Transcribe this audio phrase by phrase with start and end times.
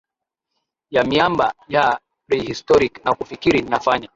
[0.91, 4.09] ya miamba ya prehistoric na kufikiri ninafanya